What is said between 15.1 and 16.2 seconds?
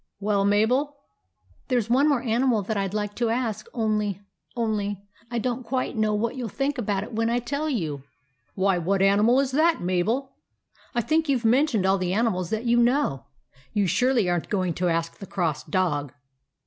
the Cross Dog."